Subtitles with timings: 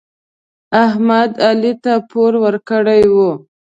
[0.85, 3.15] احمد علي ته پور ورکړی و.